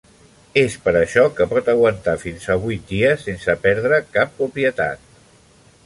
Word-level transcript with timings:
És 0.61 0.77
per 0.85 0.93
això 1.01 1.25
que 1.39 1.45
pot 1.51 1.69
aguantar 1.73 2.15
fins 2.23 2.49
a 2.55 2.57
vuit 2.65 2.89
dies 2.95 3.27
sense 3.29 3.59
perdre 3.67 4.01
cap 4.19 4.35
propietat. 4.41 5.07